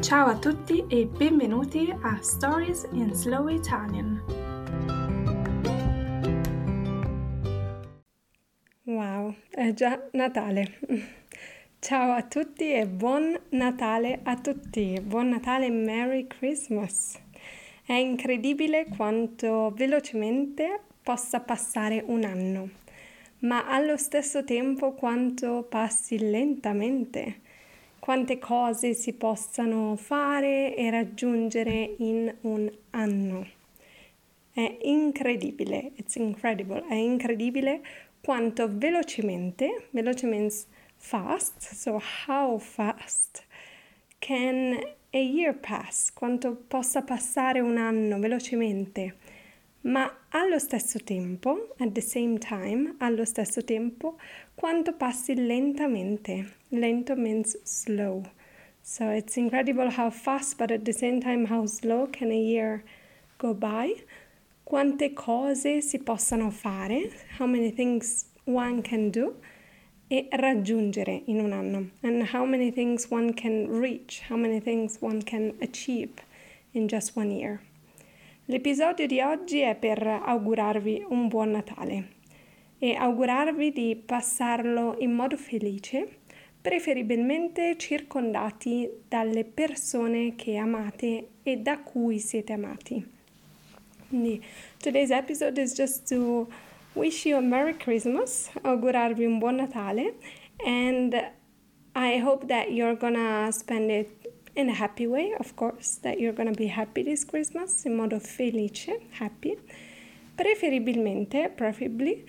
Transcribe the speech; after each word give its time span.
Ciao 0.00 0.28
a 0.28 0.38
tutti 0.38 0.82
e 0.88 1.04
benvenuti 1.04 1.94
a 2.00 2.18
Stories 2.22 2.88
in 2.92 3.12
Slow 3.12 3.48
Italian. 3.48 4.22
Wow, 8.84 9.34
è 9.50 9.74
già 9.74 10.08
Natale. 10.12 10.78
Ciao 11.78 12.12
a 12.12 12.22
tutti 12.22 12.72
e 12.72 12.86
buon 12.86 13.38
Natale 13.50 14.20
a 14.22 14.36
tutti. 14.36 14.98
Buon 15.02 15.28
Natale 15.28 15.66
e 15.66 15.70
Merry 15.70 16.26
Christmas. 16.26 17.20
È 17.84 17.92
incredibile 17.92 18.86
quanto 18.86 19.70
velocemente 19.76 20.80
possa 21.02 21.40
passare 21.40 22.02
un 22.06 22.24
anno, 22.24 22.70
ma 23.40 23.68
allo 23.68 23.98
stesso 23.98 24.44
tempo 24.44 24.94
quanto 24.94 25.66
passi 25.68 26.18
lentamente 26.18 27.48
quante 28.00 28.38
cose 28.38 28.94
si 28.94 29.12
possano 29.12 29.94
fare 29.94 30.74
e 30.74 30.90
raggiungere 30.90 31.94
in 31.98 32.34
un 32.40 32.70
anno. 32.90 33.46
È 34.52 34.78
incredibile, 34.82 35.92
it's 35.94 36.16
incredible, 36.16 36.84
è 36.88 36.94
incredibile 36.94 37.80
quanto 38.20 38.68
velocemente, 38.68 39.88
veloce 39.90 40.26
means 40.26 40.66
fast, 40.96 41.72
so 41.74 42.00
how 42.26 42.58
fast 42.58 43.44
can 44.18 44.78
a 45.12 45.18
year 45.18 45.54
pass, 45.54 46.12
quanto 46.12 46.54
possa 46.54 47.02
passare 47.02 47.60
un 47.60 47.76
anno 47.76 48.18
velocemente 48.18 49.16
ma 49.82 50.10
allo 50.30 50.58
stesso 50.58 50.98
tempo, 50.98 51.74
at 51.78 51.92
the 51.92 52.00
same 52.00 52.38
time, 52.38 52.96
allo 52.98 53.24
stesso 53.24 53.62
tempo, 53.62 54.18
quanto 54.54 54.92
passi 54.92 55.34
lentamente. 55.34 56.54
Lento 56.70 57.16
means 57.16 57.56
slow. 57.64 58.22
So 58.82 59.10
it's 59.10 59.36
incredible 59.36 59.90
how 59.90 60.10
fast, 60.10 60.58
but 60.58 60.70
at 60.70 60.84
the 60.84 60.92
same 60.92 61.20
time, 61.20 61.46
how 61.46 61.66
slow 61.66 62.06
can 62.06 62.30
a 62.30 62.38
year 62.38 62.82
go 63.38 63.54
by. 63.54 63.94
Quante 64.64 65.14
cose 65.14 65.82
si 65.82 65.98
possano 65.98 66.50
fare, 66.50 67.10
how 67.38 67.46
many 67.46 67.70
things 67.70 68.26
one 68.44 68.82
can 68.82 69.10
do 69.10 69.34
e 70.08 70.28
raggiungere 70.30 71.22
in 71.26 71.40
un 71.40 71.52
anno. 71.52 71.90
And 72.02 72.22
how 72.24 72.44
many 72.44 72.70
things 72.70 73.10
one 73.10 73.32
can 73.32 73.68
reach, 73.68 74.22
how 74.28 74.36
many 74.36 74.60
things 74.60 74.98
one 75.00 75.22
can 75.22 75.54
achieve 75.60 76.10
in 76.72 76.88
just 76.88 77.16
one 77.16 77.30
year. 77.30 77.60
L'episodio 78.50 79.06
di 79.06 79.20
oggi 79.20 79.60
è 79.60 79.76
per 79.76 80.04
augurarvi 80.04 81.06
un 81.10 81.28
buon 81.28 81.52
Natale 81.52 82.08
e 82.80 82.96
augurarvi 82.96 83.70
di 83.70 83.94
passarlo 83.94 84.96
in 84.98 85.12
modo 85.12 85.36
felice, 85.36 86.18
preferibilmente 86.60 87.76
circondati 87.78 88.90
dalle 89.06 89.44
persone 89.44 90.34
che 90.34 90.56
amate 90.56 91.28
e 91.44 91.58
da 91.58 91.78
cui 91.78 92.18
siete 92.18 92.54
amati. 92.54 93.08
Quindi, 94.08 94.42
today's 94.78 95.10
episode 95.10 95.56
is 95.62 95.72
just 95.72 96.08
to 96.08 96.48
wish 96.94 97.26
you 97.26 97.38
a 97.38 97.40
Merry 97.40 97.76
Christmas, 97.76 98.50
augurarvi 98.62 99.26
un 99.26 99.38
buon 99.38 99.54
Natale 99.54 100.14
and 100.56 101.14
I 101.94 102.18
hope 102.18 102.48
that 102.48 102.72
you're 102.72 102.96
gonna 102.96 103.48
spend 103.52 103.90
it 103.90 104.19
in 104.54 104.68
a 104.68 104.74
happy 104.74 105.06
way, 105.06 105.34
of 105.38 105.54
course, 105.56 105.98
that 106.02 106.18
you're 106.18 106.32
gonna 106.32 106.52
be 106.52 106.66
happy 106.66 107.02
this 107.02 107.24
Christmas, 107.24 107.84
in 107.84 107.96
modo 107.96 108.18
felice, 108.18 108.90
happy. 109.18 109.56
Preferibilmente, 110.36 111.50
preferably, 111.54 112.24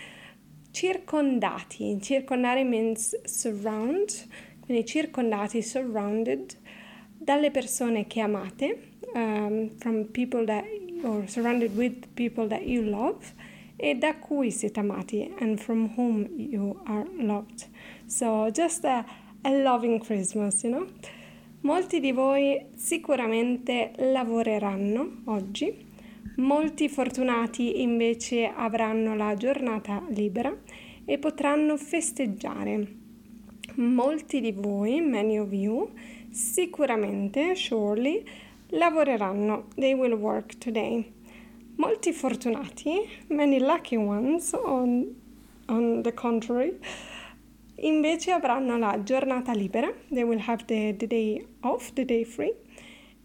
circondati. 0.72 1.98
Circondare 2.02 2.64
means 2.64 3.16
surround, 3.24 4.28
quindi 4.62 4.86
circondati, 4.86 5.62
surrounded, 5.62 6.56
dalle 7.18 7.52
persone 7.52 8.08
che 8.08 8.22
amate, 8.22 8.78
um, 9.14 9.70
from 9.78 10.06
people 10.06 10.46
that, 10.46 10.66
or 11.04 11.28
surrounded 11.28 11.76
with 11.76 12.08
people 12.16 12.48
that 12.48 12.66
you 12.66 12.84
love, 12.84 13.34
e 13.78 13.96
da 13.96 14.14
cui 14.16 14.52
siete 14.52 14.80
amati, 14.80 15.34
and 15.40 15.60
from 15.60 15.90
whom 15.96 16.28
you 16.38 16.80
are 16.86 17.06
loved. 17.18 17.66
So, 18.08 18.50
just 18.52 18.84
a, 18.84 19.06
a 19.44 19.52
loving 19.52 20.00
Christmas, 20.00 20.64
you 20.64 20.72
know? 20.72 20.88
Molti 21.64 22.00
di 22.00 22.12
voi 22.12 22.60
sicuramente 22.74 23.92
lavoreranno 23.98 25.22
oggi, 25.26 25.72
molti 26.38 26.90
fortunati 26.90 27.84
invece 27.84 28.48
avranno 28.48 29.16
la 29.16 29.36
giornata 29.36 30.04
libera 30.10 30.52
e 31.06 31.20
potranno 31.20 31.78
festeggiare. 31.78 32.88
Molti 33.76 34.42
di 34.42 34.52
voi, 34.54 35.02
many 35.02 35.38
of 35.38 35.52
you, 35.52 35.92
sicuramente, 36.32 37.54
surely, 37.54 38.24
lavoreranno. 38.70 39.68
They 39.76 39.94
will 39.94 40.14
work 40.14 40.58
today. 40.58 41.14
Molti 41.76 42.12
fortunati, 42.12 43.08
many 43.28 43.60
lucky 43.60 43.98
ones 43.98 44.52
on, 44.54 45.06
on 45.68 46.02
the 46.02 46.14
contrary, 46.16 46.80
invece 47.82 48.32
avranno 48.32 48.78
la 48.78 49.02
giornata 49.04 49.54
libera, 49.54 49.92
they 50.10 50.24
will 50.24 50.42
have 50.48 50.66
the, 50.66 50.96
the 50.98 51.08
day 51.08 51.46
off, 51.62 51.94
the 51.94 52.06
day 52.06 52.24
free, 52.24 52.54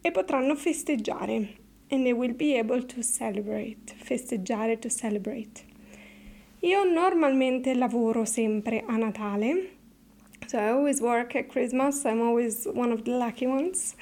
e 0.01 0.11
potranno 0.11 0.55
festeggiare. 0.55 1.65
And 1.89 2.03
they 2.03 2.13
will 2.13 2.35
be 2.35 2.57
able 2.59 2.85
to 2.85 3.01
celebrate, 3.01 3.95
festeggiare, 3.97 4.77
to 4.81 4.89
celebrate. 4.89 5.65
Io 6.61 6.83
normalmente 6.83 7.75
lavoro 7.75 8.25
sempre 8.25 8.83
a 8.85 8.97
Natale, 8.97 9.71
so 10.47 10.59
I 10.59 10.71
always 10.71 11.01
work 11.01 11.37
at 11.37 11.49
Christmas, 11.49 12.05
I'm 12.05 12.21
always 12.21 12.67
one 12.67 12.91
of 12.91 13.05
the 13.05 13.13
lucky 13.13 13.47
ones, 13.47 13.95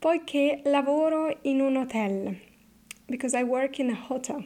poiché 0.00 0.62
lavoro 0.64 1.36
in 1.42 1.60
un 1.60 1.76
hotel, 1.76 2.36
because 3.06 3.34
I 3.34 3.42
work 3.42 3.78
in 3.80 3.90
a 3.90 3.94
hotel, 3.94 4.44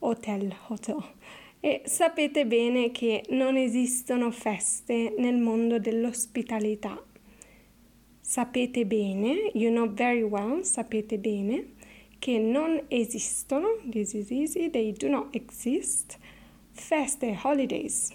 hotel, 0.00 0.50
hotel. 0.66 1.04
E 1.64 1.80
sapete 1.86 2.44
bene 2.44 2.90
che 2.90 3.24
non 3.30 3.56
esistono 3.56 4.30
feste 4.30 5.14
nel 5.16 5.38
mondo 5.38 5.78
dell'ospitalità. 5.78 7.02
Sapete 8.20 8.84
bene, 8.84 9.50
you 9.54 9.70
know 9.70 9.90
very 9.90 10.20
well, 10.20 10.60
sapete 10.60 11.16
bene, 11.16 11.72
che 12.18 12.36
non 12.38 12.82
esistono, 12.88 13.78
this 13.88 14.12
is 14.12 14.30
easy, 14.30 14.68
they 14.68 14.92
do 14.92 15.08
not 15.08 15.34
exist, 15.34 16.18
feste, 16.72 17.34
holidays, 17.42 18.10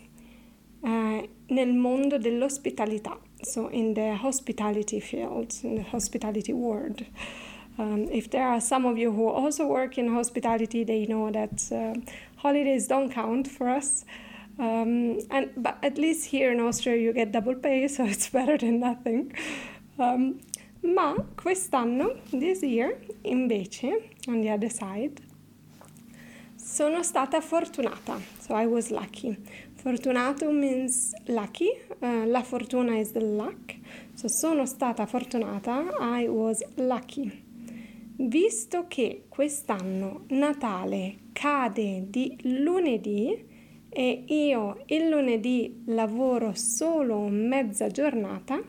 uh, 0.81 1.27
nel 1.47 1.73
mondo 1.73 2.19
dell'ospitalità, 2.19 3.19
so 3.41 3.67
in 3.71 3.95
the 3.95 4.15
hospitality 4.21 4.99
field, 4.99 5.57
in 5.63 5.73
the 5.73 5.85
hospitality 5.89 6.51
world. 6.51 7.03
Um, 7.79 8.09
if 8.11 8.29
there 8.29 8.45
are 8.45 8.59
some 8.59 8.85
of 8.85 8.97
you 8.97 9.13
who 9.13 9.29
also 9.29 9.65
work 9.65 9.97
in 9.97 10.13
hospitality, 10.13 10.83
they 10.83 11.05
know 11.05 11.31
that 11.31 11.71
uh, 11.71 11.93
holidays 12.35 12.87
don't 12.87 13.09
count 13.09 13.47
for 13.47 13.69
us. 13.69 14.03
Um, 14.59 15.19
and 15.31 15.51
but 15.55 15.77
at 15.81 15.97
least 15.97 16.25
here 16.25 16.51
in 16.51 16.59
Austria 16.59 16.97
you 16.97 17.13
get 17.13 17.31
double 17.31 17.55
pay, 17.55 17.87
so 17.87 18.03
it's 18.03 18.29
better 18.37 18.57
than 18.57 18.81
nothing. 18.81 19.31
Um, 19.97 20.41
ma 20.83 21.15
quest'anno, 21.37 22.17
this 22.31 22.61
year, 22.63 22.97
invece, 23.23 23.93
on 24.27 24.41
the 24.41 24.49
other 24.49 24.69
side, 24.69 25.21
sono 26.57 27.01
stata 27.01 27.39
fortunata. 27.39 28.19
So 28.41 28.55
I 28.55 28.65
was 28.65 28.91
lucky. 28.91 29.37
Fortunato 29.81 30.51
means 30.51 31.15
lucky. 31.29 31.71
Uh, 32.03 32.25
la 32.25 32.41
fortuna 32.41 32.97
is 32.97 33.13
the 33.13 33.21
luck. 33.21 33.75
So 34.15 34.27
sono 34.27 34.65
stata 34.65 35.05
fortunata. 35.05 35.93
I 36.01 36.27
was 36.27 36.61
lucky. 36.75 37.48
Visto 38.21 38.83
che 38.89 39.23
quest'anno 39.29 40.25
Natale 40.31 41.19
cade 41.31 42.09
di 42.09 42.37
lunedì 42.61 43.45
e 43.87 44.23
io 44.27 44.83
il 44.87 45.07
lunedì 45.07 45.83
lavoro 45.85 46.51
solo 46.53 47.29
mezza 47.29 47.87
giornata, 47.87 48.61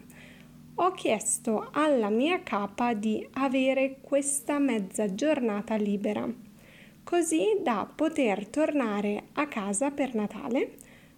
ho 0.77 0.93
chiesto 0.93 1.69
alla 1.73 2.11
mia 2.11 2.45
capa 2.45 2.95
di 2.95 3.27
avere 3.33 3.99
questa 4.01 4.61
mezza 4.61 5.13
giornata 5.13 5.75
libera, 5.75 6.33
così 7.03 7.59
da 7.61 7.91
poter 7.93 8.47
tornare 8.47 9.31
a 9.33 9.49
casa 9.49 9.91
per 9.91 10.15
Natale 10.15 10.77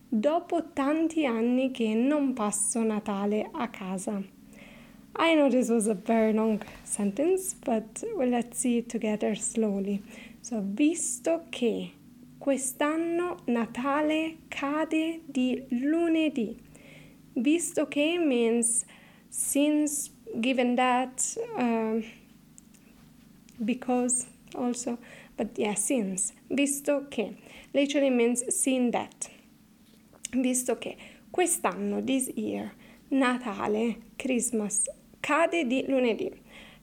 dopo 0.08 0.72
tanti 0.72 1.26
anni 1.26 1.70
che 1.70 1.92
non 1.92 2.32
passo 2.32 2.82
Natale 2.82 3.46
a 3.52 3.68
casa. 3.68 4.40
I 5.16 5.34
know 5.34 5.50
this 5.50 5.68
was 5.68 5.86
a 5.88 5.94
very 5.94 6.32
long 6.32 6.62
sentence, 6.84 7.54
but 7.54 8.02
well, 8.14 8.28
let's 8.28 8.58
see 8.58 8.78
it 8.78 8.88
together 8.88 9.34
slowly. 9.34 10.02
So, 10.40 10.62
visto 10.62 11.42
che 11.50 11.92
quest'anno 12.38 13.38
Natale 13.46 14.38
cade 14.48 15.20
di 15.26 15.64
lunedì, 15.70 16.56
visto 17.36 17.86
che 17.86 18.18
means 18.18 18.84
since, 19.28 20.10
given 20.40 20.76
that, 20.76 21.36
uh, 21.56 22.00
because 23.64 24.26
also, 24.56 24.98
but 25.36 25.56
yeah, 25.58 25.74
since, 25.74 26.32
visto 26.50 27.06
che, 27.10 27.36
literally 27.74 28.10
means 28.10 28.44
seen 28.48 28.90
that, 28.90 29.30
visto 30.32 30.76
che 30.78 30.96
quest'anno, 31.30 32.00
this 32.04 32.28
year, 32.34 32.72
Natale, 33.10 33.98
Christmas, 34.18 34.88
cade 35.22 35.66
di 35.66 35.84
lunedì. 35.86 36.30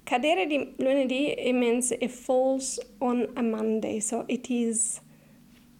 Cadere 0.03 0.47
di 0.47 0.73
lunedì 0.77 1.35
it 1.37 1.53
means 1.53 1.91
it 1.91 2.09
falls 2.09 2.79
on 2.99 3.27
a 3.35 3.41
Monday, 3.41 3.99
so 3.99 4.23
it 4.27 4.49
is 4.49 5.01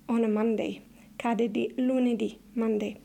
on 0.08 0.24
a 0.24 0.28
Monday. 0.28 0.82
Cade 1.18 1.50
di 1.50 1.74
lunedì, 1.78 2.38
Monday. 2.54 2.98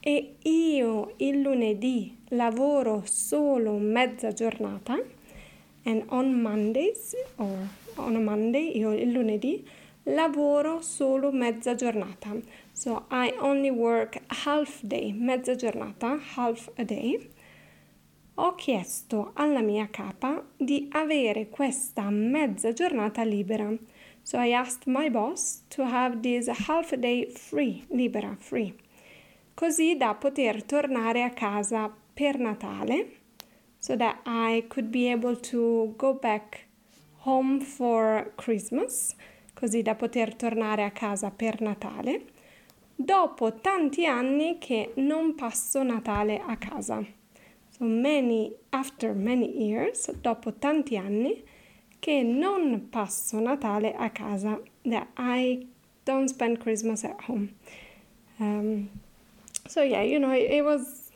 E 0.00 0.36
io 0.42 1.14
il 1.16 1.40
lunedì 1.40 2.16
lavoro 2.28 3.02
solo 3.04 3.78
mezza 3.78 4.32
giornata. 4.32 4.98
And 5.84 6.04
on 6.08 6.40
Mondays, 6.40 7.14
or 7.38 7.56
on 7.96 8.16
a 8.16 8.20
Monday, 8.20 8.76
io 8.76 8.92
il 8.92 9.10
lunedì 9.12 9.66
lavoro 10.04 10.82
solo 10.82 11.32
mezza 11.32 11.74
giornata. 11.74 12.36
So 12.72 13.06
I 13.10 13.34
only 13.40 13.70
work 13.70 14.20
half 14.44 14.82
day, 14.82 15.12
mezza 15.12 15.54
giornata, 15.54 16.18
half 16.36 16.70
a 16.76 16.84
day 16.84 17.30
ho 18.42 18.54
chiesto 18.54 19.32
alla 19.34 19.60
mia 19.60 19.88
capa 19.90 20.42
di 20.56 20.88
avere 20.92 21.50
questa 21.50 22.08
mezza 22.08 22.72
giornata 22.72 23.22
libera. 23.22 23.70
So 24.22 24.38
I 24.38 24.54
asked 24.54 24.86
my 24.86 25.10
boss 25.10 25.64
to 25.68 25.82
have 25.82 26.20
this 26.20 26.48
half 26.48 26.94
day 26.94 27.30
free, 27.30 27.84
libera, 27.88 28.34
free, 28.38 28.74
così 29.52 29.96
da 29.96 30.14
poter 30.14 30.64
tornare 30.64 31.22
a 31.22 31.30
casa 31.30 31.94
per 32.14 32.38
Natale, 32.38 33.10
so 33.78 33.94
that 33.96 34.20
I 34.24 34.64
could 34.68 34.88
be 34.88 35.10
able 35.10 35.36
to 35.50 35.94
go 35.96 36.14
back 36.14 36.66
home 37.24 37.60
for 37.60 38.32
Christmas, 38.36 39.14
così 39.52 39.82
da 39.82 39.94
poter 39.94 40.34
tornare 40.34 40.84
a 40.84 40.90
casa 40.90 41.30
per 41.30 41.60
Natale, 41.60 42.24
dopo 42.94 43.60
tanti 43.60 44.06
anni 44.06 44.56
che 44.58 44.92
non 44.96 45.34
passo 45.34 45.82
Natale 45.82 46.40
a 46.40 46.56
casa. 46.56 47.18
Many, 47.80 48.52
after 48.72 49.14
many 49.14 49.50
years, 49.50 50.10
dopo 50.22 50.50
tanti 50.50 50.98
anni, 50.98 51.42
che 52.00 52.22
non 52.22 52.88
passo 52.90 53.40
Natale 53.40 53.94
a 53.96 54.10
casa, 54.10 54.60
that 54.84 55.08
I 55.16 55.66
don't 56.04 56.28
spend 56.28 56.60
Christmas 56.60 57.04
at 57.04 57.20
home. 57.22 57.54
Um, 58.38 58.90
so 59.66 59.82
yeah, 59.82 60.02
you 60.02 60.18
know, 60.18 60.32
it, 60.32 60.50
it, 60.50 60.64
was 60.64 61.10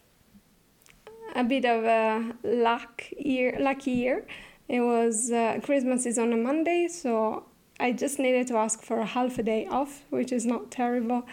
a 1.34 1.44
bit 1.44 1.64
of 1.64 1.84
a 1.84 2.34
luck 2.42 3.04
year, 3.18 3.56
lucky 3.60 3.90
year. 3.90 4.26
It 4.68 4.80
was 4.80 5.30
uh, 5.30 5.60
Christmas 5.62 6.06
is 6.06 6.18
on 6.18 6.32
a 6.32 6.36
Monday, 6.36 6.88
so 6.88 7.44
I 7.78 7.92
just 7.92 8.18
needed 8.18 8.46
to 8.48 8.56
ask 8.56 8.82
for 8.82 9.00
a 9.00 9.06
half 9.06 9.38
a 9.38 9.42
day 9.42 9.66
off, 9.66 10.04
which 10.10 10.32
is 10.32 10.46
not 10.46 10.70
terrible 10.70 11.26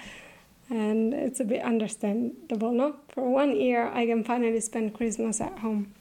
and 0.71 1.13
it's 1.13 1.41
a 1.41 1.43
bit 1.43 1.61
understandable, 1.61 2.71
no? 2.71 3.01
For 3.09 3.23
one 3.23 3.55
year 3.55 3.91
I 3.93 4.05
can 4.05 4.23
finally 4.23 4.61
spend 4.61 4.93
Christmas 4.93 5.41
at 5.41 5.59
home. 5.59 5.91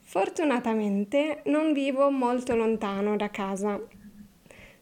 Fortunatamente 0.00 1.42
non 1.46 1.72
vivo 1.72 2.10
molto 2.10 2.56
lontano 2.56 3.16
da 3.16 3.30
casa. 3.30 3.80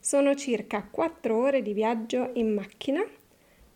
Sono 0.00 0.34
circa 0.34 0.88
4 0.90 1.36
ore 1.36 1.62
di 1.62 1.74
viaggio 1.74 2.30
in 2.34 2.54
macchina, 2.54 3.04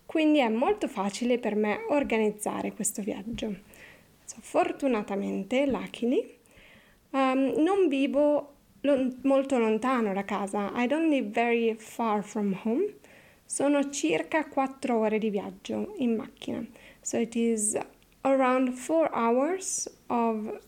quindi 0.05 0.39
è 0.39 0.49
molto 0.49 0.87
facile 0.87 1.37
per 1.37 1.55
me 1.55 1.85
organizzare 1.89 2.73
questo 2.73 3.01
viaggio. 3.01 3.55
So, 4.25 4.37
fortunatamente, 4.39 5.65
luckily, 5.67 6.37
um, 7.11 7.53
non 7.57 7.87
vivo 7.87 8.53
lo- 8.81 9.13
molto 9.21 9.57
lontano 9.57 10.13
da 10.13 10.25
casa. 10.25 10.71
I 10.75 10.87
don't 10.87 11.09
live 11.09 11.29
very 11.29 11.75
far 11.75 12.23
from 12.23 12.59
home. 12.63 12.95
Sono 13.49 13.89
circa 13.89 14.45
4 14.45 14.97
ore 14.97 15.17
di 15.19 15.29
viaggio 15.29 15.93
in 15.99 16.15
macchina. 16.15 16.65
So 17.01 17.17
it 17.17 17.33
is 17.35 17.77
around 18.23 18.73
4 18.73 19.09
hours 19.13 19.89
of 20.07 20.59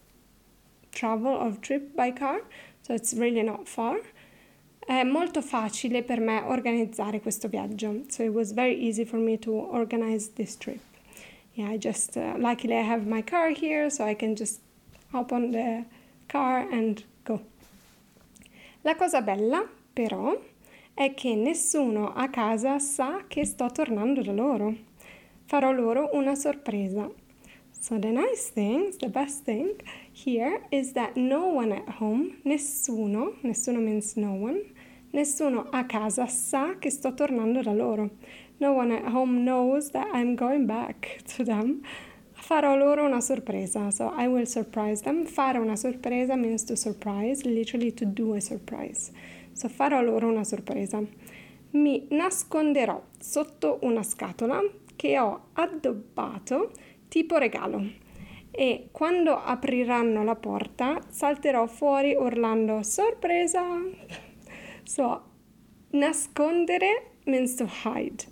travel, 0.92 1.36
of 1.36 1.60
trip 1.60 1.94
by 1.94 2.14
car. 2.14 2.42
So 2.81 2.94
it's 2.94 3.14
really 3.14 3.44
not 3.44 3.68
far. 3.68 4.00
È 4.80 5.04
molto 5.04 5.42
facile 5.42 6.04
per 6.04 6.22
me 6.22 6.42
organizzare 6.42 7.20
questo 7.20 7.50
viaggio. 7.50 8.06
So 8.08 8.24
it 8.24 8.31
was 8.31 8.54
very 8.54 8.88
easy 8.88 9.04
for 9.04 9.20
me 9.20 9.38
to 9.40 9.52
organize 9.52 10.31
this 10.36 10.58
trip. 10.58 10.80
Yeah, 11.56 11.70
I 11.70 11.78
just, 11.78 12.16
uh, 12.16 12.36
luckily 12.38 12.78
I 12.78 12.84
have 12.84 13.06
my 13.06 13.22
car 13.22 13.50
here, 13.50 13.90
so 13.90 14.06
I 14.06 14.16
can 14.16 14.36
just 14.36 14.62
hop 15.12 15.34
on 15.34 15.52
the 15.52 15.84
car 16.30 16.66
and 16.72 17.04
go. 17.26 17.42
La 18.84 18.96
cosa 18.96 19.22
bella, 19.22 19.68
però, 19.94 20.40
è 21.00 21.13
che 21.13 21.34
nessuno 21.34 22.12
a 22.12 22.28
casa 22.28 22.78
sa 22.78 23.24
che 23.25 23.46
sto 23.46 23.72
tornando 23.72 24.22
da 24.22 24.34
loro. 24.34 24.75
Farò 25.46 25.72
loro 25.72 26.10
una 26.12 26.36
sorpresa. 26.36 27.10
So 27.72 27.98
the 27.98 28.12
nice 28.12 28.51
thing, 28.51 28.94
the 28.98 29.07
best 29.07 29.46
thing 29.46 29.81
here 30.12 30.60
is 30.72 30.92
that 30.92 31.16
no 31.16 31.56
one 31.56 31.72
at 31.74 32.01
home, 32.01 32.40
nessuno, 32.44 33.36
nessuno 33.44 33.80
means 33.80 34.18
no 34.18 34.34
one, 34.34 34.62
nessuno 35.12 35.69
a 35.72 35.86
casa 35.86 36.28
sa 36.28 36.75
che 36.78 36.90
sto 36.90 37.13
tornando 37.13 37.62
da 37.62 37.72
loro. 37.72 38.10
No 38.57 38.74
one 38.74 38.92
at 38.92 39.06
home 39.13 39.45
knows 39.45 39.92
that 39.92 40.10
I'm 40.13 40.36
going 40.36 40.66
back 40.66 41.22
to 41.38 41.45
them. 41.45 41.81
Farò 42.34 42.75
loro 42.75 43.06
una 43.06 43.22
sorpresa. 43.22 43.90
So 43.92 44.12
I 44.18 44.28
will 44.28 44.48
surprise 44.48 45.02
them. 45.04 45.24
Fare 45.24 45.60
una 45.60 45.78
sorpresa 45.78 46.36
means 46.36 46.66
to 46.66 46.75
surprise, 46.75 47.45
literally 47.45 47.94
to 47.94 48.06
do 48.06 48.34
a 48.34 48.42
surprise. 48.42 49.13
So 49.59 49.67
farò 49.67 50.01
loro 50.01 50.29
una 50.29 50.45
sorpresa. 50.45 51.03
Mi 51.71 52.07
nasconderò 52.11 53.03
sotto 53.19 53.79
una 53.81 54.03
scatola 54.03 54.61
che 54.95 55.19
ho 55.19 55.47
addobbato 55.51 56.71
tipo 57.09 57.35
regalo 57.35 57.83
e 58.51 58.88
quando 58.94 59.35
apriranno 59.35 60.23
la 60.23 60.38
porta 60.38 61.01
salterò 61.09 61.67
fuori 61.67 62.15
urlando 62.15 62.83
sorpresa. 62.83 63.61
So 64.83 65.23
nascondere 65.89 67.15
means 67.25 67.56
to 67.56 67.67
hide. 67.83 68.23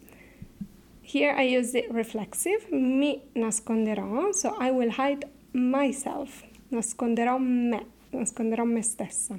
Here 1.02 1.36
I 1.38 1.58
use 1.58 1.78
it 1.78 1.92
reflexive, 1.92 2.68
mi 2.70 3.22
nasconderò, 3.34 4.32
so 4.32 4.56
I 4.62 4.70
will 4.70 4.94
hide 4.98 5.30
myself, 5.52 6.46
nasconderò 6.70 7.38
me, 7.38 7.86
nasconderò 8.12 8.64
me 8.64 8.82
stessa 8.82 9.38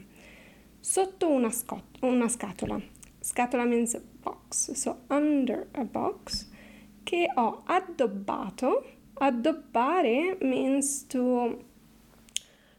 sotto 0.81 1.29
una, 1.29 1.51
scot- 1.51 2.03
una 2.03 2.29
scatola. 2.29 2.81
Scatola 3.21 3.65
means 3.65 3.97
box, 4.23 4.73
so 4.73 4.99
under 5.11 5.67
a 5.75 5.85
box, 5.85 6.47
che 7.05 7.29
ho 7.37 7.63
addobbato. 7.67 8.85
Addobbare 9.21 10.41
means 10.41 11.02
to 11.09 11.64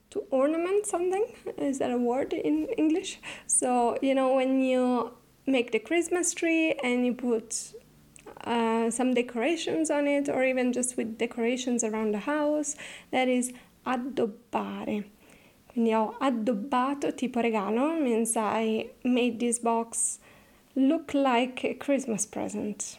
to 0.09 0.23
ornament 0.31 0.85
something. 0.85 1.25
Is 1.57 1.79
that 1.79 1.91
a 1.91 1.97
word 1.97 2.33
in 2.33 2.67
English? 2.77 3.19
So 3.45 3.97
you 4.01 4.15
know 4.15 4.33
when 4.35 4.61
you 4.61 5.11
make 5.45 5.71
the 5.71 5.79
Christmas 5.79 6.33
tree 6.33 6.73
and 6.81 7.05
you 7.05 7.13
put 7.13 7.73
uh, 8.45 8.89
some 8.89 9.13
decorations 9.13 9.91
on 9.91 10.07
it, 10.07 10.29
or 10.29 10.43
even 10.43 10.71
just 10.71 10.95
with 10.95 11.17
decorations 11.17 11.83
around 11.83 12.13
the 12.13 12.19
house, 12.19 12.75
that 13.11 13.27
is 13.27 13.51
addobbare. 13.85 15.05
Quindi 15.71 15.93
ho 15.93 16.15
addobbato 16.17 17.13
tipo 17.13 17.39
regalo, 17.39 17.93
means 17.99 18.35
I 18.35 18.89
made 19.03 19.37
this 19.37 19.59
box 19.59 20.19
look 20.73 21.13
like 21.13 21.67
a 21.67 21.75
Christmas 21.77 22.25
present. 22.25 22.97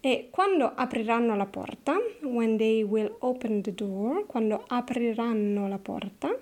E 0.00 0.28
quando 0.30 0.72
apriranno 0.74 1.36
la 1.36 1.46
porta, 1.46 1.96
when 2.22 2.56
they 2.56 2.82
will 2.82 3.16
open 3.20 3.62
the 3.62 3.72
door, 3.72 4.26
quando 4.26 4.64
apriranno 4.68 5.68
la 5.68 5.78
porta, 5.78 6.36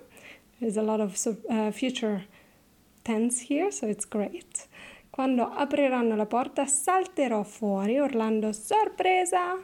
there's 0.59 0.77
a 0.77 0.83
lot 0.83 1.01
of 1.01 1.15
uh, 1.49 1.71
future 1.71 2.27
tense 3.03 3.41
here, 3.41 3.71
so 3.71 3.87
it's 3.87 4.07
great. 4.07 4.67
Quando 5.11 5.45
apriranno 5.45 6.17
la 6.17 6.27
porta, 6.27 6.67
salterò 6.67 7.43
fuori 7.43 7.99
urlando 7.99 8.53
sorpresa. 8.53 9.57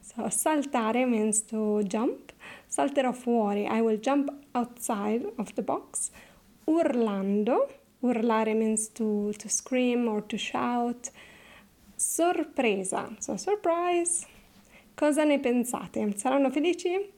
So 0.00 0.28
saltare 0.28 1.06
means 1.06 1.44
to 1.46 1.82
jump. 1.84 2.32
Salterò 2.74 3.12
fuori. 3.12 3.68
I 3.70 3.80
will 3.80 4.00
jump 4.00 4.32
outside 4.50 5.24
of 5.36 5.52
the 5.52 5.62
box. 5.62 6.10
Urlando. 6.64 7.68
Urlare 8.00 8.52
means 8.54 8.90
to, 8.94 9.30
to 9.36 9.48
scream 9.48 10.08
or 10.08 10.26
to 10.26 10.36
shout. 10.36 11.12
Sorpresa. 11.94 13.14
So 13.20 13.36
surprise. 13.36 14.26
Cosa 14.96 15.22
ne 15.22 15.38
pensate? 15.38 16.16
Saranno 16.16 16.50
felici? 16.50 17.12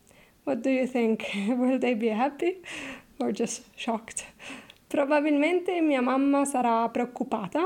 What 0.44 0.58
do 0.58 0.68
you 0.68 0.86
think? 0.86 1.24
Will 1.48 1.78
they 1.78 1.94
be 1.94 2.10
happy 2.10 2.60
or 3.18 3.32
just 3.32 3.62
shocked? 3.76 4.26
Probabilmente 4.86 5.80
mia 5.80 6.02
mamma 6.02 6.44
sarà 6.44 6.86
preoccupata 6.90 7.64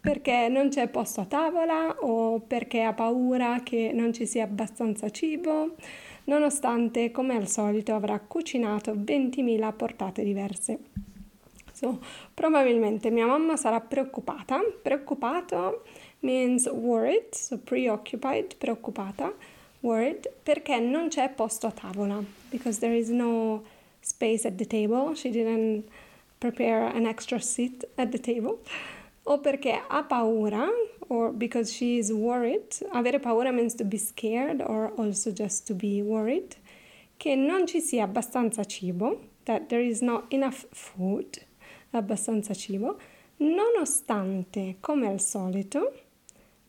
perché 0.00 0.48
non 0.48 0.70
c'è 0.70 0.88
posto 0.88 1.20
a 1.20 1.24
tavola 1.26 1.98
o 2.00 2.40
perché 2.40 2.82
ha 2.82 2.94
paura 2.94 3.60
che 3.62 3.92
non 3.94 4.12
ci 4.12 4.26
sia 4.26 4.42
abbastanza 4.42 5.08
cibo, 5.10 5.76
nonostante, 6.28 7.10
come 7.10 7.36
al 7.36 7.48
solito, 7.48 7.94
avrà 7.94 8.18
cucinato 8.20 8.94
20.000 8.94 9.72
portate 9.74 10.22
diverse. 10.22 10.78
So, 11.72 12.00
probabilmente 12.32 13.10
mia 13.10 13.26
mamma 13.26 13.56
sarà 13.56 13.80
preoccupata. 13.80 14.60
Preoccupato 14.82 15.84
means 16.20 16.66
worried, 16.66 17.32
so 17.32 17.58
preoccupied, 17.58 18.56
preoccupata, 18.56 19.32
worried, 19.80 20.30
perché 20.42 20.78
non 20.80 21.08
c'è 21.08 21.30
posto 21.30 21.66
a 21.66 21.70
tavola, 21.70 22.22
because 22.50 22.80
there 22.80 22.96
is 22.96 23.08
no 23.10 23.62
space 24.00 24.46
at 24.46 24.56
the 24.56 24.66
table, 24.66 25.14
she 25.14 25.30
didn't 25.30 25.84
prepare 26.38 26.92
an 26.92 27.06
extra 27.06 27.38
seat 27.38 27.86
at 27.94 28.10
the 28.10 28.18
table, 28.18 28.58
o 29.24 29.38
perché 29.38 29.80
ha 29.86 30.02
paura, 30.02 30.66
or 31.08 31.32
because 31.32 31.72
she 31.72 31.98
is 31.98 32.12
worried. 32.12 32.70
Avere 32.92 33.20
paura 33.20 33.52
means 33.52 33.74
to 33.74 33.84
be 33.84 33.98
scared 33.98 34.60
or 34.60 34.92
also 34.96 35.30
just 35.30 35.66
to 35.66 35.74
be 35.74 36.02
worried. 36.02 36.56
Che 37.18 37.34
non 37.34 37.66
ci 37.66 37.80
sia 37.80 38.04
abbastanza 38.04 38.64
cibo, 38.64 39.18
that 39.44 39.68
there 39.68 39.82
is 39.82 40.00
not 40.00 40.32
enough 40.32 40.66
food, 40.72 41.44
abbastanza 41.92 42.54
cibo, 42.54 42.98
nonostante, 43.38 44.76
come 44.80 45.08
al 45.08 45.20
solito, 45.20 45.92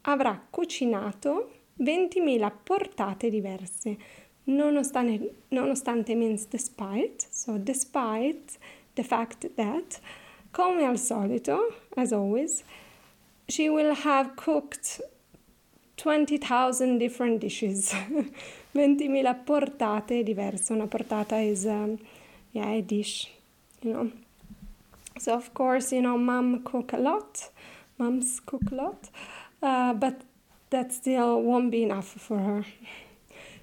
avrà 0.01 0.41
cucinato 0.50 1.51
20.000 1.79 2.51
portate 2.63 3.29
diverse. 3.29 3.98
Nonostante, 4.46 5.36
nonostante 5.50 6.15
means 6.15 6.48
despite, 6.48 7.27
so 7.29 7.58
despite 7.58 8.58
the 8.96 9.03
fact 9.03 9.48
that, 9.55 10.00
come 10.51 10.84
al 10.84 10.98
solito, 10.98 11.75
as 11.96 12.12
always, 12.12 12.63
she 13.50 13.70
will 13.70 13.94
have 13.94 14.36
cooked 14.36 15.01
20,000 15.98 16.98
different 16.98 17.41
dishes. 17.41 17.94
20.000 18.74 19.46
portate 19.46 20.24
diverse. 20.24 20.70
Una 20.72 20.88
portata 20.88 21.38
is, 21.38 21.65
um, 21.65 21.98
yeah, 22.51 22.70
a 22.70 22.82
dish, 22.82 23.32
you 23.82 23.94
know. 23.94 24.12
So, 25.18 25.34
of 25.34 25.53
course, 25.53 25.91
you 25.91 26.01
know, 26.01 26.18
mom 26.18 26.63
cook 26.63 26.94
a 26.94 26.98
lot. 26.98 27.50
Moms 27.98 28.39
cook 28.46 28.72
a 28.72 28.75
lot. 28.75 29.10
Uh, 29.62 29.94
but 29.94 30.22
that 30.70 30.94
still 30.94 31.41
won't 31.41 31.72
be 31.72 31.84
enough 31.84 32.08
for 32.08 32.38
her. 32.38 32.65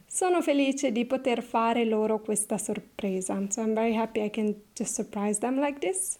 Sono 0.06 0.40
felice 0.42 0.92
di 0.92 1.04
poter 1.04 1.42
fare 1.42 1.84
loro 1.84 2.20
questa 2.20 2.58
sorpresa. 2.58 3.38
So 3.50 3.62
I'm 3.62 3.74
very 3.74 3.94
happy 3.94 4.22
I 4.22 4.30
can 4.30 4.54
just 4.74 4.94
surprise 4.94 5.38
them 5.38 5.58
like 5.58 5.78
this. 5.78 6.18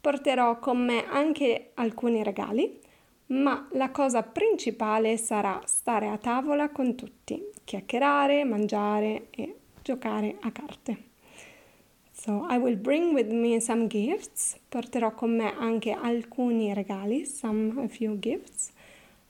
Porterò 0.00 0.58
con 0.58 0.84
me 0.84 1.04
anche 1.08 1.70
alcuni 1.74 2.22
regali, 2.22 2.80
ma 3.30 3.68
la 3.72 3.90
cosa 3.90 4.22
principale 4.22 5.16
sarà 5.16 5.60
stare 5.64 6.08
a 6.08 6.18
tavola 6.18 6.70
con 6.70 6.94
tutti, 6.94 7.40
chiacchierare, 7.64 8.44
mangiare 8.44 9.28
e 9.30 9.56
giocare 9.82 10.36
a 10.40 10.50
carte. 10.50 11.08
So 12.12 12.46
I 12.50 12.58
will 12.58 12.76
bring 12.76 13.14
with 13.14 13.30
me 13.30 13.60
some 13.60 13.86
gifts. 13.86 14.58
Porterò 14.68 15.14
con 15.14 15.36
me 15.36 15.54
anche 15.56 15.92
alcuni 15.92 16.74
regali, 16.74 17.24
some 17.24 17.82
a 17.82 17.88
few 17.88 18.18
gifts. 18.18 18.72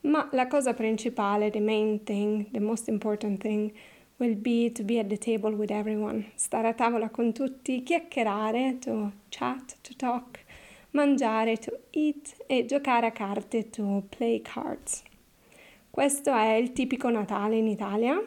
Ma 0.01 0.27
la 0.31 0.47
cosa 0.47 0.73
principale, 0.73 1.51
the 1.51 1.61
main 1.61 2.03
thing, 2.03 2.49
the 2.51 2.59
most 2.59 2.89
important 2.89 3.39
thing, 3.39 3.71
will 4.17 4.35
be 4.35 4.71
to 4.71 4.83
be 4.83 4.99
at 4.99 5.07
the 5.07 5.17
table 5.17 5.51
with 5.51 5.71
everyone. 5.71 6.31
Stare 6.35 6.67
a 6.67 6.73
tavola 6.73 7.09
con 7.09 7.31
tutti, 7.31 7.81
chiacchierare, 7.83 8.79
to 8.79 9.11
chat, 9.29 9.77
to 9.83 9.95
talk, 9.95 10.40
mangiare, 10.91 11.57
to 11.57 11.79
eat 11.91 12.35
e 12.47 12.65
giocare 12.65 13.07
a 13.07 13.11
carte, 13.11 13.69
to 13.69 14.03
play 14.09 14.41
cards. 14.41 15.03
Questo 15.89 16.33
è 16.33 16.53
il 16.53 16.71
tipico 16.71 17.09
Natale 17.09 17.57
in 17.57 17.67
Italia. 17.67 18.17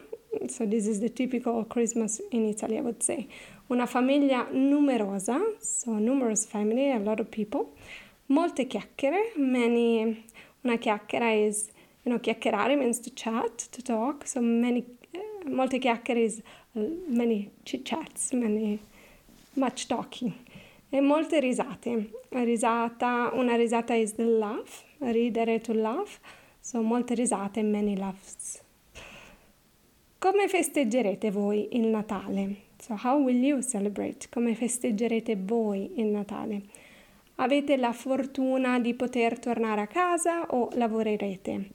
So 0.47 0.67
this 0.67 0.85
is 0.85 0.99
the 0.99 1.11
typical 1.11 1.65
Christmas 1.67 2.21
in 2.29 2.45
Italy, 2.45 2.77
I 2.77 2.81
would 2.81 3.01
say. 3.01 3.27
Una 3.67 3.85
famiglia 3.85 4.47
numerosa, 4.51 5.39
so 5.59 5.97
numerous 5.97 6.45
family, 6.45 6.91
a 6.91 6.99
lot 6.99 7.19
of 7.19 7.29
people. 7.29 7.73
Molte 8.27 8.67
chiacchiere, 8.67 9.33
many 9.35 10.23
una 10.65 10.77
chiacchiera 10.77 11.31
is, 11.31 11.69
you 12.03 12.11
know, 12.11 12.19
chiacchierare 12.19 12.77
means 12.77 12.99
to 12.99 13.11
chat, 13.11 13.69
to 13.71 13.81
talk. 13.81 14.27
So 14.27 14.41
many, 14.41 14.83
uh, 15.13 15.49
molte 15.49 15.79
chiacchiere 15.79 16.23
is 16.23 16.41
many 16.73 17.51
chit 17.63 17.85
chats, 17.85 18.33
many, 18.33 18.79
much 19.55 19.87
talking. 19.87 20.33
E 20.95 21.01
molte 21.01 21.41
risate. 21.41 22.09
Risata, 22.29 23.29
una 23.33 23.57
risata 23.57 23.93
is 23.95 24.13
the 24.13 24.23
laugh, 24.23 24.85
ridere 24.99 25.59
to 25.59 25.73
laugh. 25.73 26.21
So 26.61 26.81
molte 26.81 27.15
risate, 27.15 27.61
many 27.63 27.97
laughs. 27.97 28.63
Come 30.17 30.47
festeggerete 30.47 31.31
voi 31.31 31.67
il 31.71 31.87
Natale? 31.87 32.55
So 32.77 32.95
how 32.95 33.21
will 33.21 33.43
you 33.43 33.61
celebrate? 33.61 34.29
Come 34.29 34.55
festeggerete 34.55 35.35
voi 35.35 35.99
il 35.99 36.05
Natale? 36.05 36.61
Avete 37.35 37.75
la 37.75 37.91
fortuna 37.91 38.79
di 38.79 38.93
poter 38.93 39.37
tornare 39.37 39.81
a 39.81 39.87
casa 39.87 40.45
o 40.51 40.69
lavorerete? 40.75 41.71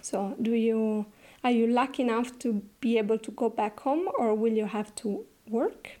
So, 0.00 0.34
do 0.38 0.54
you 0.54 1.04
are 1.42 1.52
you 1.52 1.66
lucky 1.66 2.00
enough 2.00 2.38
to 2.38 2.62
be 2.78 2.96
able 2.96 3.18
to 3.18 3.30
go 3.34 3.50
back 3.50 3.80
home 3.80 4.08
or 4.16 4.32
will 4.34 4.56
you 4.56 4.68
have 4.72 4.90
to 5.02 5.22
work? 5.50 6.00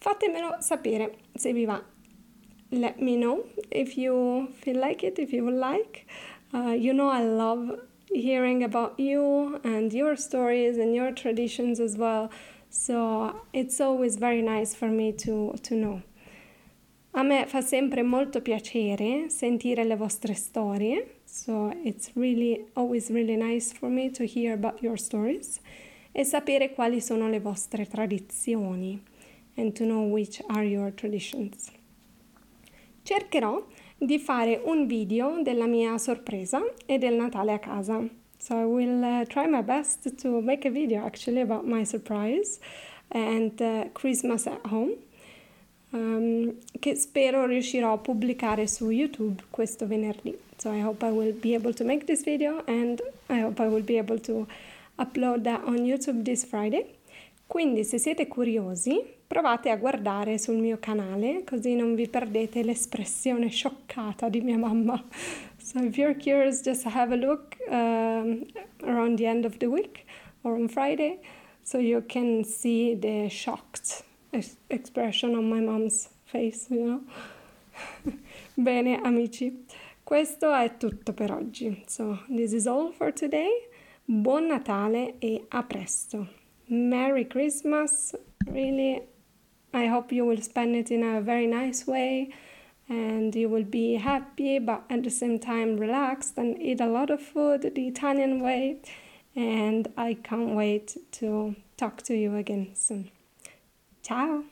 Fatemelo 0.00 0.56
sapere 0.60 1.10
se 1.36 1.52
vi 1.52 1.66
va. 1.66 1.82
Let 2.70 3.00
me 3.00 3.16
know 3.16 3.44
if 3.70 3.96
you 3.96 4.48
feel 4.60 4.78
like 4.78 5.02
it, 5.02 5.18
if 5.18 5.32
you 5.32 5.44
would 5.44 5.54
like. 5.54 6.06
Uh, 6.52 6.74
you 6.76 6.92
know, 6.92 7.08
I 7.08 7.22
love 7.22 7.80
hearing 8.12 8.62
about 8.62 8.98
you 8.98 9.60
and 9.64 9.92
your 9.92 10.16
stories 10.16 10.78
and 10.78 10.94
your 10.94 11.12
traditions 11.12 11.80
as 11.80 11.96
well. 11.96 12.30
So 12.70 13.40
it's 13.52 13.80
always 13.80 14.16
very 14.16 14.42
nice 14.42 14.74
for 14.74 14.88
me 14.88 15.12
to, 15.12 15.54
to 15.62 15.74
know. 15.74 16.02
A 17.14 17.24
me 17.24 17.46
fa 17.46 17.62
sempre 17.62 18.02
molto 18.02 18.40
piacere 18.40 19.28
sentire 19.28 19.84
le 19.84 19.96
vostre 19.96 20.34
storie, 20.34 21.16
so 21.24 21.72
it's 21.82 22.10
really 22.14 22.66
always 22.76 23.10
really 23.10 23.36
nice 23.36 23.72
for 23.72 23.88
me 23.88 24.10
to 24.10 24.24
hear 24.24 24.52
about 24.52 24.82
your 24.82 24.98
stories 24.98 25.58
e 26.12 26.24
sapere 26.24 26.74
quali 26.74 27.00
sono 27.00 27.28
le 27.28 27.40
vostre 27.40 27.86
tradizioni 27.86 29.07
and 29.58 29.74
to 29.74 29.84
know 29.84 30.10
which 30.10 30.40
are 30.48 30.64
your 30.64 30.90
traditions. 30.94 31.70
Cercherò 33.02 33.66
di 33.98 34.18
fare 34.18 34.60
un 34.64 34.86
video 34.86 35.42
della 35.42 35.66
mia 35.66 35.98
sorpresa 35.98 36.62
e 36.86 36.98
del 36.98 37.14
Natale 37.14 37.52
a 37.52 37.58
casa. 37.58 38.08
So 38.38 38.54
I 38.54 38.64
will 38.64 39.02
uh, 39.02 39.24
try 39.26 39.46
my 39.46 39.62
best 39.62 40.14
to 40.22 40.40
make 40.40 40.64
a 40.64 40.70
video 40.70 41.04
actually 41.04 41.40
about 41.40 41.66
my 41.66 41.84
surprise 41.84 42.60
and 43.10 43.60
uh, 43.60 43.88
Christmas 43.92 44.46
at 44.46 44.64
home 44.66 44.94
um, 45.92 46.54
che 46.78 46.94
spero 46.94 47.46
riuscirò 47.46 47.94
a 47.94 47.98
pubblicare 47.98 48.66
su 48.66 48.90
YouTube 48.90 49.42
questo 49.50 49.86
venerdì. 49.86 50.36
So 50.56 50.70
I 50.70 50.80
hope 50.80 51.04
I 51.04 51.10
will 51.10 51.32
be 51.32 51.54
able 51.54 51.72
to 51.74 51.84
make 51.84 52.04
this 52.04 52.22
video 52.22 52.62
and 52.66 53.00
I 53.28 53.42
hope 53.42 53.60
I 53.62 53.68
will 53.68 53.84
be 53.84 53.98
able 53.98 54.20
to 54.20 54.46
upload 54.98 55.42
that 55.42 55.62
on 55.64 55.78
YouTube 55.78 56.24
this 56.24 56.44
Friday. 56.44 56.97
Quindi 57.48 57.82
se 57.82 57.96
siete 57.96 58.28
curiosi 58.28 59.02
provate 59.26 59.70
a 59.70 59.76
guardare 59.76 60.36
sul 60.36 60.58
mio 60.58 60.76
canale 60.78 61.44
così 61.44 61.74
non 61.74 61.94
vi 61.94 62.06
perdete 62.06 62.62
l'espressione 62.62 63.48
scioccata 63.48 64.28
di 64.28 64.42
mia 64.42 64.58
mamma. 64.58 65.02
So 65.56 65.80
if 65.80 65.96
you're 65.96 66.16
curious 66.16 66.62
just 66.62 66.86
have 66.86 67.12
a 67.12 67.16
look 67.16 67.56
um, 67.68 68.46
around 68.82 69.18
the 69.18 69.26
end 69.26 69.44
of 69.44 69.56
the 69.58 69.66
week 69.66 70.04
or 70.42 70.52
on 70.52 70.68
Friday 70.68 71.18
so 71.62 71.78
you 71.78 72.02
can 72.06 72.44
see 72.44 72.98
the 72.98 73.28
shocked 73.28 74.04
expression 74.68 75.34
on 75.34 75.48
my 75.48 75.60
mom's 75.60 76.08
face, 76.24 76.68
you 76.70 76.84
know? 76.84 77.00
Bene, 78.54 79.00
amici, 79.02 79.64
questo 80.02 80.54
è 80.54 80.76
tutto 80.76 81.12
per 81.12 81.32
oggi. 81.32 81.82
So, 81.86 82.20
this 82.28 82.52
is 82.52 82.66
all 82.66 82.92
for 82.92 83.12
today. 83.12 83.50
Buon 84.04 84.46
Natale 84.46 85.16
e 85.18 85.44
a 85.48 85.62
presto. 85.62 86.47
Merry 86.68 87.24
Christmas. 87.24 88.14
Really, 88.46 89.02
I 89.72 89.86
hope 89.86 90.12
you 90.12 90.24
will 90.24 90.42
spend 90.42 90.76
it 90.76 90.90
in 90.90 91.02
a 91.02 91.20
very 91.20 91.46
nice 91.46 91.86
way 91.86 92.34
and 92.88 93.34
you 93.34 93.48
will 93.48 93.64
be 93.64 93.94
happy 93.94 94.58
but 94.58 94.82
at 94.88 95.02
the 95.02 95.10
same 95.10 95.38
time 95.38 95.76
relaxed 95.76 96.38
and 96.38 96.60
eat 96.60 96.80
a 96.80 96.86
lot 96.86 97.10
of 97.10 97.20
food 97.20 97.62
the 97.74 97.88
Italian 97.88 98.40
way. 98.40 98.80
And 99.36 99.88
I 99.96 100.14
can't 100.14 100.54
wait 100.54 100.96
to 101.12 101.54
talk 101.76 102.02
to 102.02 102.14
you 102.14 102.36
again 102.36 102.70
soon. 102.74 103.10
Ciao! 104.02 104.44